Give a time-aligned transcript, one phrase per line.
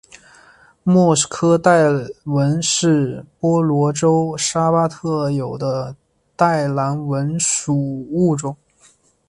[0.81, 5.95] 莫氏蓝带蚊是婆罗洲沙巴特有的
[6.35, 7.75] 的蓝带蚊属
[8.09, 8.57] 物种。